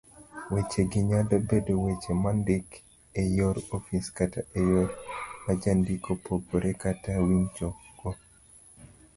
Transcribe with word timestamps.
Wechegi 0.53 0.99
nyalo 1.09 1.35
bedo 1.47 1.73
weche 1.83 2.13
mondik 2.23 2.67
eyor 3.21 3.55
ofis 3.77 4.05
kata 4.17 4.41
eyo 4.59 4.81
majandiko 5.45 6.09
parogo 6.25 6.69
kata 6.83 7.11
winjogo 7.25 8.09